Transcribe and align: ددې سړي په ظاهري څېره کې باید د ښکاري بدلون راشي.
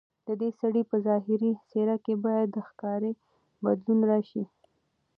ددې 0.27 0.49
سړي 0.59 0.81
په 0.91 0.97
ظاهري 1.05 1.51
څېره 1.69 1.97
کې 2.05 2.13
باید 2.25 2.47
د 2.51 2.57
ښکاري 2.67 3.11
بدلون 3.63 3.99
راشي. 4.11 4.43